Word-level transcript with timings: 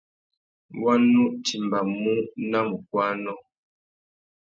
Wá 0.81 0.93
nú 1.11 1.23
timbānamú 1.45 2.11
nà 2.49 2.59
mukuânô. 2.69 3.33